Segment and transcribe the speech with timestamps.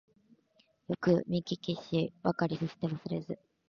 [0.87, 3.37] よくみききしわかりそしてわすれず